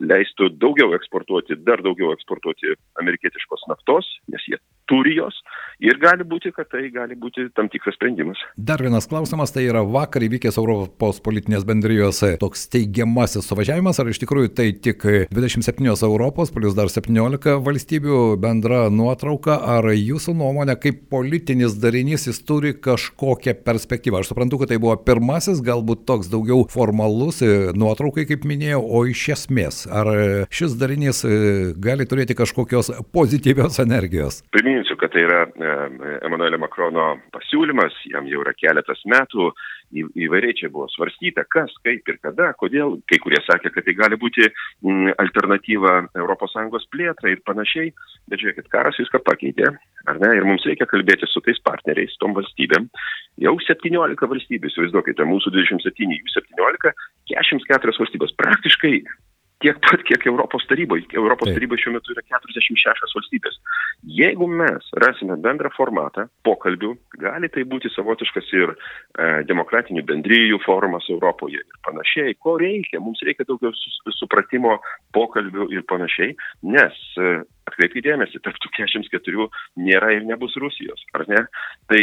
leistų 0.00 0.48
daugiau 0.56 0.94
eksportuoti, 0.96 1.58
dar 1.60 1.82
daugiau 1.84 2.14
eksportuoti 2.14 2.72
amerikietiškos 3.02 3.66
naftos, 3.68 4.08
nes 4.32 4.46
jie 4.48 4.56
turi 4.88 5.16
jos 5.18 5.36
ir 5.84 5.98
gali 6.00 6.24
būti, 6.28 6.52
kad 6.54 6.68
tai 6.72 6.86
gali 6.92 7.16
būti 7.18 7.46
tam 7.56 7.68
tikras 7.72 7.96
sprendimas. 7.98 8.40
Dar 8.56 8.82
vienas 8.84 9.08
klausimas, 9.10 9.52
tai 9.54 9.66
yra 9.68 9.82
vakar 9.84 10.24
įvykęs 10.26 10.58
Europos 10.60 11.20
politinės 11.24 11.66
bendrijos 11.68 12.20
toks 12.40 12.66
teigiamasis 12.72 13.48
suvažiavimas, 13.48 14.00
ar 14.00 14.10
iš 14.12 14.20
tikrųjų 14.22 14.52
tai 14.56 14.70
tik 14.84 15.04
27 15.34 15.92
Europos 16.08 16.52
plus 16.54 16.76
dar 16.76 16.92
17 16.92 17.58
valstybių 17.64 18.20
bendra 18.40 18.86
nuotrauka, 18.92 19.58
ar 19.76 19.90
jūsų 19.92 20.36
nuomonė 20.40 20.78
kaip 20.80 21.04
politinis 21.12 21.76
darinys 21.80 22.28
jis 22.28 22.40
turi 22.46 22.74
kažkokią 22.76 23.56
perspektyvą? 23.66 24.22
Aš 24.22 24.32
suprantu, 24.32 24.60
kad 24.62 24.72
tai 24.72 24.80
buvo 24.82 24.96
pirmasis, 25.00 25.62
galbūt 25.64 26.06
toks 26.08 26.30
daugiau 26.32 26.53
formalus 26.70 27.42
e, 27.44 27.50
nuotraukai, 27.76 28.26
kaip 28.28 28.46
minėjau, 28.48 28.80
o 28.82 29.04
iš 29.10 29.26
esmės, 29.36 29.84
ar 29.90 30.10
šis 30.54 30.76
darinys 30.80 31.24
e, 31.26 31.36
gali 31.86 32.06
turėti 32.08 32.36
kažkokios 32.38 32.92
pozityvios 33.14 33.80
energijos? 33.84 34.42
Priminsiu, 34.54 34.98
kad 35.00 35.14
tai 35.14 35.26
yra 35.26 35.44
Emanuelio 36.24 36.60
Makrono 36.62 37.14
pasiūlymas, 37.34 37.96
jam 38.12 38.28
jau 38.30 38.44
yra 38.44 38.54
keletas 38.56 39.02
metų, 39.10 39.50
į, 39.94 40.04
įvairiai 40.26 40.56
čia 40.58 40.70
buvo 40.72 40.86
svarstyta, 40.92 41.44
kas, 41.50 41.72
kaip 41.86 42.10
ir 42.10 42.18
kada, 42.22 42.50
kodėl, 42.60 42.98
kai 43.10 43.18
kurie 43.22 43.40
sakė, 43.46 43.72
kad 43.74 43.86
tai 43.86 43.96
gali 43.98 44.18
būti 44.20 44.46
m, 44.48 45.10
alternatyva 45.22 45.96
ES 46.14 46.88
plėtrai 46.92 47.34
ir 47.34 47.42
panašiai, 47.46 47.92
bet 48.30 48.42
žiūrėkit, 48.42 48.70
karas 48.72 48.98
viską 49.00 49.22
pakeitė, 49.26 49.72
ar 50.10 50.20
ne, 50.22 50.32
ir 50.38 50.46
mums 50.48 50.66
reikia 50.68 50.88
kalbėti 50.90 51.28
su 51.30 51.42
tais 51.44 51.60
partneriais, 51.64 52.16
tom 52.20 52.34
valstybėm. 52.36 52.88
Jau 53.42 53.54
17 53.66 54.30
valstybių, 54.30 54.70
įsivaizduokite, 54.70 55.26
mūsų 55.28 55.54
27, 55.54 56.18
jų 56.18 56.34
17, 56.36 56.94
44 57.32 57.98
valstybės, 58.00 58.36
praktiškai 58.38 58.98
tiek 59.62 59.78
pat, 59.84 60.02
kiek 60.08 60.26
Europos 60.26 60.66
taryboje. 60.68 61.06
Europos 61.14 61.48
Taip. 61.48 61.58
taryboje 61.58 61.84
šiuo 61.84 61.94
metu 61.96 62.14
yra 62.14 62.24
46 62.28 63.14
valstybės. 63.16 63.58
Jeigu 64.18 64.48
mes 64.50 64.90
rasime 65.00 65.36
bendrą 65.40 65.70
formatą 65.76 66.26
pokalbių, 66.46 66.92
gali 67.22 67.50
tai 67.52 67.64
būti 67.68 67.90
savotiškas 67.94 68.50
ir 68.58 68.74
e, 68.74 68.76
demokratinių 69.48 70.04
bendryjų 70.10 70.60
forumas 70.66 71.08
Europoje 71.12 71.62
ir 71.62 71.80
panašiai. 71.86 72.36
Ko 72.42 72.58
reikia? 72.60 73.00
Mums 73.04 73.22
reikia 73.26 73.46
daugiau 73.48 73.72
supratimo 74.18 74.76
pokalbių 75.16 75.70
ir 75.72 75.86
panašiai, 75.90 76.34
nes 76.74 77.00
e, 77.16 77.34
atkreipkite 77.70 78.10
dėmesį, 78.10 78.42
tarp 78.44 78.60
tų 78.60 78.74
44 78.76 79.48
nėra 79.80 80.12
ir 80.18 80.28
nebus 80.28 80.56
Rusijos, 80.60 81.06
ar 81.16 81.24
ne? 81.30 81.46
Tai 81.88 82.02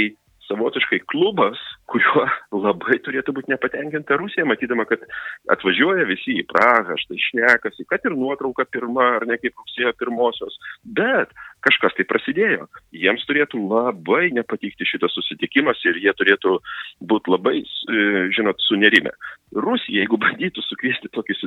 savotiškai 0.51 1.00
klubas, 1.12 1.60
kuriuo 1.91 2.25
labai 2.65 3.00
turėtų 3.05 3.34
būti 3.38 3.53
nepatenkinta 3.53 4.17
Rusija, 4.20 4.46
matydama, 4.48 4.86
kad 4.89 5.03
atvažiuoja 5.53 6.05
visi 6.10 6.36
į 6.41 6.46
Prahą, 6.51 6.98
štai 7.00 7.20
šnekasi, 7.29 7.88
kad 7.89 8.03
ir 8.08 8.17
nuotrauka 8.20 8.67
pirma, 8.67 9.08
ar 9.20 9.27
ne 9.29 9.39
kaip 9.41 9.55
rugsėjo 9.55 9.93
pirmosios, 10.00 10.58
bet 10.84 11.31
kažkas 11.65 11.96
tai 11.98 12.08
prasidėjo. 12.10 12.67
Jiems 12.96 13.24
turėtų 13.29 13.62
labai 13.62 14.31
nepatikti 14.36 14.88
šitas 14.88 15.15
susitikimas 15.15 15.81
ir 15.88 16.00
jie 16.03 16.13
turėtų 16.17 16.58
būti 17.08 17.36
labai, 17.36 17.58
e, 17.62 18.08
žinot, 18.36 18.60
sunerime. 18.67 19.13
Rusija, 19.55 20.01
jeigu 20.03 20.20
bandytų 20.22 20.63
sukviesti 20.65 21.12
tokį 21.15 21.38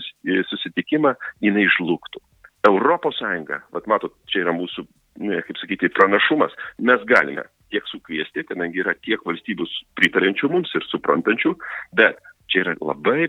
susitikimą, 0.51 1.17
jinai 1.45 1.67
žlugtų. 1.77 2.23
Europos 2.65 3.19
Sąjunga, 3.21 3.61
vat 3.77 3.89
matot, 3.91 4.15
čia 4.33 4.47
yra 4.47 4.55
mūsų, 4.57 4.87
kaip 5.21 5.59
sakyti, 5.61 5.93
pranašumas, 5.93 6.55
mes 6.81 7.03
galime 7.11 7.45
tiek 7.75 7.91
sukviesti, 7.91 8.47
kadangi 8.47 8.85
yra 8.85 8.95
tiek 9.03 9.23
valstybių 9.27 9.67
pritarančių 9.99 10.53
mums 10.53 10.71
ir 10.79 10.87
suprantančių, 10.93 11.57
bet 11.99 12.23
čia 12.53 12.63
yra 12.63 12.75
labai, 12.79 13.29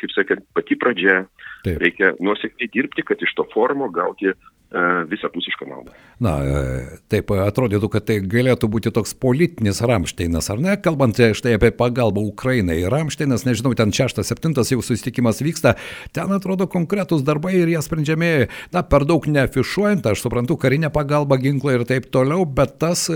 kaip 0.00 0.12
sakant, 0.14 0.44
pati 0.56 0.78
pradžia. 0.80 1.24
Taip. 1.66 1.78
Reikia 1.82 2.14
nuosekliai 2.24 2.70
dirbti, 2.72 3.04
kad 3.04 3.20
iš 3.24 3.34
to 3.36 3.46
forumo 3.52 3.90
gauti 3.92 4.32
visapusišką 5.10 5.68
naudą. 5.68 5.92
Na, 6.22 6.34
e, 6.42 6.98
taip 7.10 7.30
atrodytų, 7.30 7.88
kad 7.92 8.06
tai 8.08 8.18
galėtų 8.20 8.68
būti 8.70 8.92
toks 8.94 9.14
politinis 9.18 9.82
Ramšteinas, 9.84 10.50
ar 10.52 10.62
ne? 10.62 10.76
Kalbant 10.82 11.18
e, 11.20 11.32
štai 11.36 11.56
apie 11.58 11.70
pagalbą 11.74 12.24
Ukrainai. 12.26 12.80
Ramšteinas, 12.90 13.46
nežinau, 13.46 13.74
ten 13.78 13.94
6-7 13.94 14.54
jau 14.74 14.82
susitikimas 14.82 15.42
vyksta, 15.44 15.76
ten 16.14 16.32
atrodo 16.34 16.66
konkretus 16.70 17.24
darbai 17.26 17.54
ir 17.60 17.72
jie 17.72 17.82
sprendžiami, 17.84 18.32
na, 18.74 18.82
per 18.82 19.06
daug 19.08 19.26
neafišuojant, 19.26 20.06
aš 20.10 20.24
suprantu, 20.24 20.58
karinę 20.60 20.90
pagalbą, 20.94 21.38
ginklą 21.42 21.78
ir 21.78 21.86
taip 21.88 22.10
toliau, 22.14 22.46
bet 22.46 22.78
tas 22.82 23.06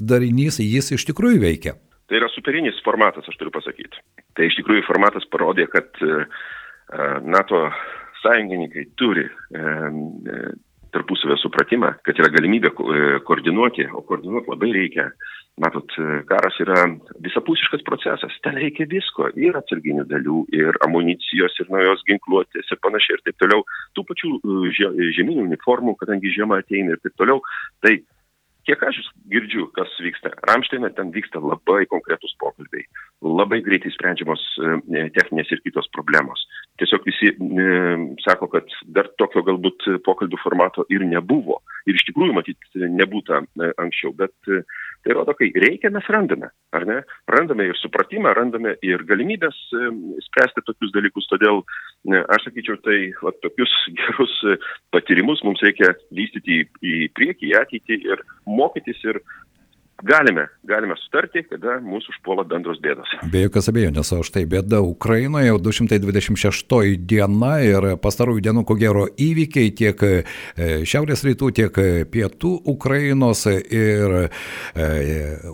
darinys 0.00 0.60
jis 0.62 0.92
iš 0.96 1.08
tikrųjų 1.10 1.42
veikia. 1.42 1.76
Tai 2.06 2.20
yra 2.20 2.30
superinis 2.30 2.78
formatas, 2.86 3.26
aš 3.26 3.36
turiu 3.40 3.52
pasakyti. 3.54 4.00
Tai 4.38 4.46
iš 4.46 4.60
tikrųjų 4.60 4.84
formatas 4.86 5.26
parodė, 5.32 5.66
kad 5.72 5.90
NATO 7.26 7.64
sąjungininkai 8.22 8.84
turi 9.00 9.26
tarpusavio 10.96 11.36
supratimą, 11.40 11.94
kad 12.06 12.18
yra 12.20 12.32
galimybė 12.32 12.72
e, 12.72 13.00
koordinuoti, 13.28 13.88
o 13.92 14.02
koordinuoti 14.06 14.52
labai 14.52 14.72
reikia. 14.80 15.10
Matot, 15.62 15.94
e, 15.96 16.18
karas 16.28 16.58
yra 16.60 16.82
visapusiškas 17.24 17.84
procesas, 17.86 18.34
ten 18.44 18.58
reikia 18.60 18.84
visko, 18.90 19.30
ir 19.40 19.56
atsarginių 19.56 20.04
dalių, 20.10 20.42
ir 20.56 20.76
amunicijos, 20.84 21.56
ir 21.62 21.70
naujos 21.72 22.04
ginkluotės, 22.08 22.68
ir 22.68 22.82
panašiai, 22.84 23.16
ir 23.16 23.24
taip 23.24 23.38
toliau, 23.40 23.64
tų 23.96 24.04
pačių 24.10 24.34
e, 24.36 24.74
žeminių 25.16 25.46
uniformų, 25.46 25.96
kadangi 26.02 26.34
žiema 26.36 26.60
ateina 26.60 26.96
ir 26.96 27.00
taip 27.04 27.16
toliau. 27.16 27.40
Tai 27.84 27.94
kiek 28.66 28.82
aš 28.82 28.98
girdžiu, 29.30 29.68
kas 29.76 29.92
vyksta, 30.02 30.32
Ramšteinė 30.48 30.90
ten 30.96 31.12
vyksta 31.14 31.40
labai 31.42 31.84
konkretus 31.90 32.34
pokalbiai, 32.42 32.86
labai 33.22 33.60
greitai 33.66 33.92
sprendžiamos 33.94 34.42
e, 34.58 35.06
techninės 35.16 35.52
ir 35.54 35.62
kitos 35.64 35.88
problemos. 35.94 36.42
Tiesiog 36.80 37.06
visi 37.06 37.32
e, 37.32 37.68
sako, 38.26 38.50
kad 38.52 38.74
dar 38.96 39.08
tokio 39.20 39.44
galbūt 39.46 39.86
pokalbių 40.06 40.42
formato 40.42 40.86
ir 40.92 41.06
nebuvo. 41.06 41.62
Ir 41.86 41.98
iš 41.98 42.08
tikrųjų, 42.10 42.34
matyt, 42.36 42.68
nebūta 42.74 43.42
e, 43.44 43.70
anksčiau, 43.82 44.12
bet 44.18 44.50
e, 44.50 44.62
tai 45.06 45.14
rodo, 45.14 45.34
kai 45.38 45.52
reikia, 45.54 45.90
mes 45.94 46.06
randame, 46.10 46.50
ar 46.74 46.86
ne? 46.88 46.96
Randame 47.30 47.68
ir 47.70 47.78
supratimą, 47.78 48.32
randame 48.34 48.74
ir 48.82 49.04
galimybės 49.06 49.58
spręsti 50.26 50.64
tokius 50.66 50.90
dalykus. 50.96 51.28
Todėl 51.30 51.62
aš 52.34 52.48
sakyčiau, 52.48 52.80
tai 52.82 52.98
va, 53.22 53.30
tokius 53.44 53.72
gerus 54.00 54.34
e, 54.50 54.58
patyrimus 54.94 55.44
mums 55.46 55.62
reikia 55.62 55.92
vystyti 56.16 56.58
į, 56.58 56.66
į 56.82 56.94
priekį, 57.14 57.52
į 57.52 57.58
ateitį 57.62 58.00
ir 58.10 58.24
mokytis 58.50 58.98
ir 59.06 59.22
galime, 60.02 60.46
galime 60.66 60.94
sutarti, 61.00 61.42
kada 61.48 61.78
mūsų 61.84 62.12
užpuola 62.14 62.44
bendros 62.48 62.78
bėdos. 62.84 63.10
Be 63.32 63.46
jokios 63.46 63.70
abejonės, 63.70 64.12
o 64.12 64.20
štai 64.26 64.44
bėda 64.50 64.82
Ukrainoje 64.84 65.48
jau 65.48 65.58
226 65.62 67.06
diena 67.08 67.52
ir 67.64 67.88
pastarųjų 68.02 68.44
dienų 68.46 68.64
ko 68.68 68.76
gero 68.80 69.06
įvykiai 69.08 69.72
tiek 69.76 70.04
e, 70.06 70.12
šiaurės 70.88 71.24
rytų, 71.26 71.50
tiek 71.56 71.80
pietų 72.12 72.52
Ukrainos 72.72 73.46
ir 73.48 74.16
e, 74.26 74.88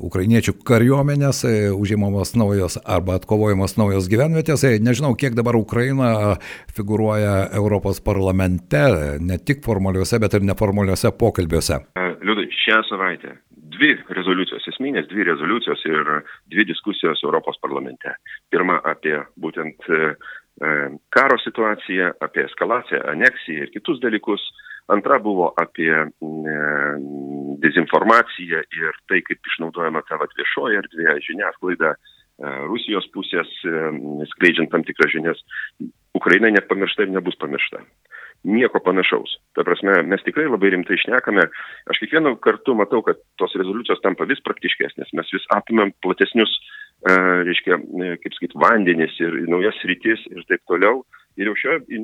ukrainiečių 0.01 0.57
kariuomenės 0.67 1.45
e, 1.47 1.55
užimamos 1.77 2.35
naujos 2.39 2.81
arba 2.83 3.21
atkovojamos 3.21 3.79
naujos 3.79 4.11
gyvenvietės. 4.13 4.67
Nežinau, 4.83 5.15
kiek 5.19 5.39
dabar 5.39 5.57
Ukraina 5.61 6.37
figuruoja 6.75 7.49
Europos 7.55 8.03
parlamente, 8.03 8.83
ne 9.23 9.39
tik 9.39 9.63
formaliuose, 9.65 10.19
bet 10.23 10.35
ir 10.39 10.47
neformaliuose 10.51 11.15
pokalbiuose. 11.19 11.83
Liudai, 12.23 12.47
šią 12.55 12.83
savaitę 12.91 13.39
dvi 13.75 13.93
rezoliucijos, 14.17 14.67
esminės 14.73 15.09
dvi 15.11 15.27
rezoliucijos 15.29 15.83
ir 15.89 16.11
dvi 16.53 16.67
diskusijos 16.69 17.23
Europos 17.25 17.59
parlamente. 17.63 18.15
Pirma 18.53 18.79
apie 18.89 19.17
būtent 19.41 19.89
e, 19.89 20.01
e, 20.13 20.73
karo 21.15 21.39
situaciją, 21.43 22.13
apie 22.25 22.47
eskalaciją, 22.47 23.03
aneksiją 23.15 23.67
ir 23.67 23.75
kitus 23.75 24.01
dalykus. 24.05 24.45
Antra 24.93 25.19
buvo 25.23 25.53
apie 25.63 25.93
e, 25.93 26.07
dezinformaciją 27.63 28.65
ir 28.79 29.03
tai, 29.09 29.23
kaip 29.27 29.53
išnaudojama 29.53 30.03
ta 30.09 30.21
viešoji 30.23 30.83
erdvė, 30.83 31.21
žiniasklaida 31.29 31.95
Rusijos 32.43 33.05
pusės, 33.15 33.47
skleidžiant 34.33 34.71
tam 34.73 34.83
tikras 34.83 35.13
žinias. 35.13 35.39
Ukraina 36.17 36.49
nepamiršta 36.51 37.05
ir 37.05 37.13
nebus 37.15 37.37
pamiršta 37.39 37.85
nieko 38.45 38.81
panašaus. 38.85 39.37
Ta 39.57 39.65
prasme, 39.67 40.01
mes 40.09 40.23
tikrai 40.27 40.49
labai 40.49 40.73
rimtai 40.75 40.99
išnekame. 40.99 41.47
Aš 41.93 42.03
kiekvienu 42.03 42.35
kartu 42.43 42.77
matau, 42.79 43.03
kad 43.07 43.21
tos 43.41 43.55
rezoliucijos 43.59 44.03
tampa 44.05 44.27
vis 44.31 44.43
praktiškesnės. 44.47 45.13
Mes 45.19 45.35
vis 45.35 45.47
apimam 45.55 45.95
platesnius, 46.05 46.53
e, 47.07 47.17
reiškia, 47.49 47.79
e, 47.79 48.15
kaip 48.23 48.39
sakyt, 48.39 48.57
vandenis 48.65 49.19
ir 49.23 49.43
naujas 49.51 49.79
rytis 49.89 50.27
ir 50.31 50.47
taip 50.49 50.65
toliau. 50.71 51.05
Ir 51.41 51.49
jau 51.49 51.55
šioje, 51.57 52.03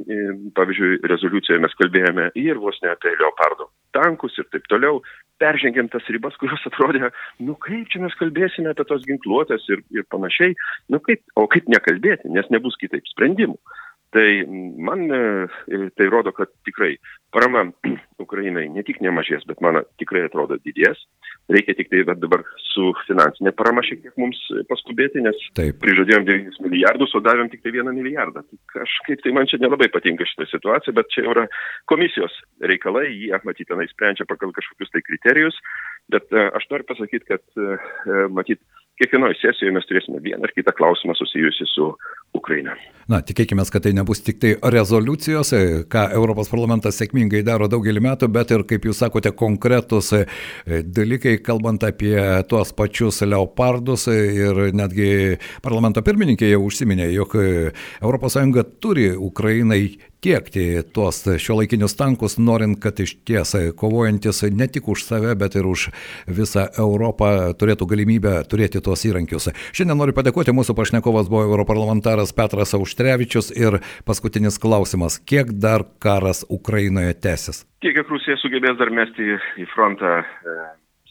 pavyzdžiui, 0.57 1.03
rezoliucijoje 1.11 1.61
mes 1.61 1.75
kalbėjome 1.77 2.31
ir 2.41 2.63
vos 2.63 2.79
ne 2.81 2.95
apie 2.95 3.13
leopardo 3.13 3.69
tankus 3.99 4.37
ir 4.39 4.47
taip 4.53 4.67
toliau, 4.71 5.01
peržengėm 5.43 5.91
tas 5.93 6.07
ribas, 6.13 6.37
kurios 6.41 6.65
atrodė, 6.69 7.11
nu 7.45 7.57
kaip 7.65 7.91
čia 7.93 8.03
mes 8.03 8.15
kalbėsime 8.21 8.73
apie 8.73 8.87
tos 8.89 9.05
ginkluotės 9.09 9.67
ir, 9.73 9.85
ir 9.95 10.07
panašiai, 10.13 10.57
nu 10.93 11.01
kaip, 11.05 11.23
o 11.39 11.47
kaip 11.51 11.69
nekalbėti, 11.71 12.31
nes 12.35 12.49
nebus 12.55 12.79
kitaip 12.81 13.07
sprendimų. 13.13 13.59
Tai 14.15 14.29
man 14.81 15.05
e, 15.13 15.91
tai 15.97 16.07
rodo, 16.09 16.33
kad 16.33 16.49
tikrai 16.65 16.95
parama 17.31 17.67
Ukrainai 18.25 18.65
ne 18.73 18.83
tik 18.87 19.03
nemažės, 19.05 19.45
bet 19.49 19.61
man 19.65 19.83
tikrai 20.01 20.25
atrodo 20.25 20.57
didės. 20.65 21.03
Reikia 21.53 21.75
tik 21.77 21.91
tai 21.93 22.01
dabar 22.09 22.43
su 22.61 22.91
finansinė 23.07 23.53
parama 23.57 23.85
šiek 23.85 24.01
tiek 24.05 24.17
mums 24.21 24.41
paskubėti, 24.69 25.21
nes 25.25 25.37
Taip. 25.57 25.77
prižadėjom 25.85 26.25
9 26.29 26.59
milijardus, 26.65 27.13
o 27.17 27.23
davėm 27.25 27.53
tik 27.53 27.63
tai 27.65 27.73
1 27.77 27.93
milijardą. 27.97 28.45
Tai 28.49 28.59
kažkaip 28.79 29.25
tai 29.25 29.35
man 29.37 29.49
čia 29.51 29.61
nelabai 29.61 29.91
patinka 29.93 30.29
šitą 30.29 30.49
situaciją, 30.49 30.97
bet 30.97 31.13
čia 31.13 31.25
yra 31.29 31.45
komisijos 31.89 32.37
reikalai, 32.65 33.07
jie 33.13 33.45
matyti 33.45 33.69
tenai 33.73 33.89
sprendžia 33.93 34.29
pagal 34.29 34.57
kažkokius 34.57 34.93
tai 34.93 35.05
kriterijus. 35.05 35.57
Bet 36.13 36.33
e, 36.33 36.49
aš 36.57 36.69
noriu 36.73 36.89
pasakyti, 36.89 37.29
kad 37.29 37.45
e, 37.61 37.81
matyt, 38.33 38.61
kiekvienoje 38.99 39.39
sesijoje 39.41 39.75
mes 39.75 39.87
turėsime 39.89 40.21
vieną 40.23 40.49
ar 40.49 40.55
kitą 40.55 40.75
klausimą 40.79 41.15
susijusi 41.19 41.67
su 41.71 41.93
Ukraina. 42.37 42.75
Na, 43.09 43.23
tikėkime, 43.25 43.65
kad 43.73 43.87
tai 43.87 43.95
nebus 43.97 44.21
tik 44.25 44.41
tai 44.43 44.51
rezoliucijos, 44.75 45.55
ką 45.89 46.03
Europos 46.17 46.51
parlamentas 46.53 46.99
sėkmingai 47.01 47.41
daro 47.47 47.71
daugelį 47.71 48.03
metų, 48.05 48.29
bet 48.35 48.53
ir, 48.53 48.65
kaip 48.69 48.85
jūs 48.85 49.01
sakote, 49.01 49.33
konkretus 49.39 50.11
e, 50.19 50.25
dalykai, 50.85 51.39
kalbant 51.45 51.87
apie 51.89 52.17
tuos 52.51 52.75
pačius 52.77 53.23
leopardus 53.25 54.09
ir 54.13 54.61
netgi 54.77 55.39
parlamento 55.65 56.05
pirmininkė 56.05 56.53
jau 56.53 56.61
užsiminė, 56.67 57.09
jog 57.15 57.39
ES 57.39 58.39
turi 58.83 59.09
Ukrainai 59.15 59.83
tiekti 60.25 60.83
tuos 60.95 61.23
šiuolaikinius 61.39 61.97
tankus, 61.99 62.39
norint, 62.39 62.79
kad 62.83 62.99
iš 63.01 63.15
ties 63.27 63.55
kovojantis 63.79 64.43
ne 64.53 64.67
tik 64.71 64.89
už 64.89 65.05
save, 65.07 65.35
bet 65.39 65.57
ir 65.59 65.69
už 65.69 65.89
visą 66.27 66.67
Europą 66.79 67.53
turėtų 67.59 67.89
galimybę 67.93 68.35
turėti 68.51 68.83
tuos 68.85 69.05
įrankius. 69.09 69.51
Šiandien 69.77 69.99
noriu 69.99 70.17
padėkoti, 70.17 70.55
mūsų 70.57 70.77
pašnekovas 70.79 71.31
buvo 71.31 71.45
europarlamentaras 71.47 72.35
Petras 72.37 72.75
Auštrevičius 72.79 73.53
ir 73.57 73.81
paskutinis 74.09 74.59
klausimas, 74.63 75.19
kiek 75.19 75.55
dar 75.55 75.87
karas 76.03 76.45
Ukrainoje 76.49 77.15
tęsis? 77.23 77.65
Kiek 77.85 78.03
Rusija 78.09 78.39
sugebės 78.43 78.79
dar 78.81 78.91
mesti 78.91 79.37
į 79.63 79.67
frontą 79.71 80.19
e, 80.19 80.59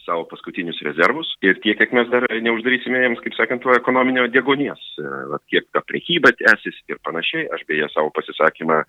savo 0.08 0.24
paskutinius 0.30 0.80
rezervus 0.86 1.34
ir 1.44 1.60
tiek, 1.60 1.76
kiek 1.78 1.92
mes 1.96 2.08
dar 2.12 2.24
neuždarysime 2.46 3.02
jiems, 3.04 3.20
kaip 3.24 3.36
sakant, 3.36 3.62
to 3.64 3.74
ekonominio 3.76 4.24
degonies, 4.32 4.80
e, 4.96 5.08
vat, 5.34 5.44
kiek 5.52 5.68
ta 5.74 5.84
priekyba 5.84 6.32
tęsis 6.38 6.80
ir 6.88 7.00
panašiai. 7.04 7.48
Aš 7.54 7.66
beje 7.68 7.90
savo 7.92 8.12
pasisakymą 8.16 8.80
e, 8.80 8.86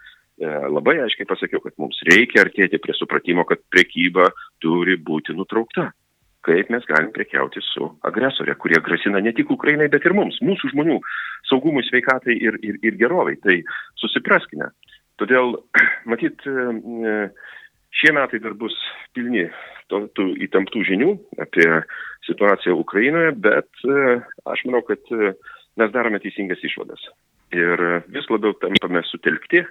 labai 0.71 0.99
aiškiai 1.03 1.27
pasakiau, 1.29 1.61
kad 1.65 1.75
mums 1.81 1.99
reikia 2.07 2.45
artėti 2.45 2.79
prie 2.81 2.95
supratimo, 2.95 3.45
kad 3.49 3.61
priekyba 3.73 4.29
turi 4.63 4.95
būti 5.11 5.35
nutraukta. 5.35 5.91
Kaip 6.47 6.69
mes 6.71 6.85
galim 6.87 7.11
prekiauti 7.11 7.59
su 7.65 7.89
agresorė, 8.07 8.55
kurie 8.55 8.79
grasina 8.83 9.19
ne 9.19 9.33
tik 9.35 9.51
Ukrainai, 9.51 9.89
bet 9.91 10.05
ir 10.07 10.15
mums, 10.15 10.39
mūsų 10.39 10.71
žmonių 10.71 10.95
saugumui, 11.49 11.83
sveikatai 11.83 12.37
ir, 12.39 12.55
ir, 12.63 12.79
ir 12.79 12.95
geroviai. 13.01 13.35
Tai 13.43 13.57
susipraskime. 13.99 14.71
Todėl, 15.19 15.57
matyt, 16.11 16.47
e, 16.47 17.27
Šie 17.95 18.13
metai 18.13 18.39
dar 18.43 18.53
bus 18.57 18.75
pilni 19.17 19.47
to, 19.89 20.03
tų 20.15 20.29
įtemptų 20.45 20.83
žinių 20.91 21.09
apie 21.41 21.67
situaciją 22.27 22.75
Ukrainoje, 22.77 23.33
bet 23.41 23.69
e, 23.85 24.19
aš 24.45 24.65
manau, 24.67 24.83
kad 24.85 25.01
e, 25.15 25.33
mes 25.79 25.93
darome 25.95 26.21
teisingas 26.21 26.61
išvadas. 26.65 27.01
Ir 27.55 27.81
vis 28.13 28.27
labiau 28.29 28.53
tampame 28.61 29.01
sutelkti 29.09 29.63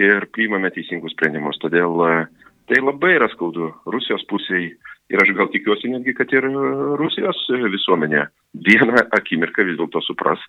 ir 0.00 0.28
priimame 0.32 0.70
teisingus 0.72 1.12
sprendimus. 1.12 1.60
Todėl 1.60 2.00
e, 2.06 2.12
tai 2.72 2.80
labai 2.80 3.14
yra 3.18 3.28
skaudu 3.34 3.68
Rusijos 3.92 4.24
pusiai 4.32 4.70
ir 5.12 5.24
aš 5.24 5.34
gal 5.36 5.52
tikiuosi 5.52 5.92
netgi, 5.92 6.16
kad 6.16 6.32
ir 6.32 6.48
Rusijos 7.00 7.44
visuomenė 7.76 8.26
vieną 8.64 9.04
akimirką 9.20 9.64
vis 9.68 9.78
dėlto 9.80 10.00
supras, 10.04 10.40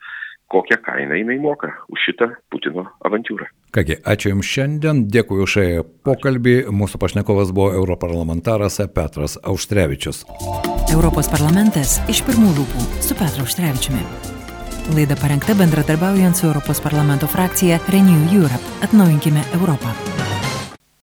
kokią 0.50 0.78
kainą 0.86 1.16
jinai 1.16 1.40
moka 1.40 1.70
už 1.94 2.00
šitą 2.06 2.30
Putino 2.50 2.86
avantūrą. 3.06 3.48
Kągi, 3.76 4.00
ačiū 4.02 4.34
Jums 4.34 4.50
šiandien, 4.50 5.04
dėkui 5.14 5.44
už 5.46 5.58
pokalbį. 6.08 6.56
Mūsų 6.74 7.02
pašnekovas 7.02 7.54
buvo 7.54 7.70
europarlamentaras 7.78 8.82
Petras 8.96 9.38
Auštrevičius. 9.44 10.26
Europos 10.90 11.30
parlamentas 11.30 12.00
iš 12.10 12.24
pirmų 12.26 12.56
lūpų 12.58 12.88
su 13.06 13.18
Petru 13.20 13.46
Auštrevičiumi. 13.46 14.02
Laida 14.96 15.14
parengta 15.22 15.54
bendradarbiaujant 15.54 16.38
su 16.38 16.48
Europos 16.50 16.82
parlamento 16.82 17.30
frakcija 17.30 17.78
Renew 17.94 18.26
Europe. 18.34 18.66
Atnaujinkime 18.82 19.46
Europą. 19.60 19.94